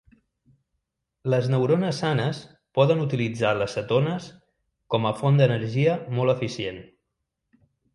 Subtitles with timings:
[1.33, 2.41] Les neurones sanes
[2.81, 4.33] poden utilitzar les cetones
[4.95, 6.87] com a font d'energia molt eficient.